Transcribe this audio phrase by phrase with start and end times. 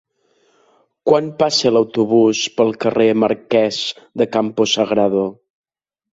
[1.09, 3.79] Quan passa l'autobús pel carrer Marquès
[4.23, 5.29] de Campo Sagrado?